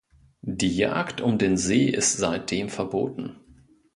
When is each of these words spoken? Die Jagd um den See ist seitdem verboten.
Die 0.41 0.75
Jagd 0.75 1.21
um 1.21 1.37
den 1.37 1.57
See 1.57 1.85
ist 1.87 2.17
seitdem 2.17 2.69
verboten. 2.69 3.37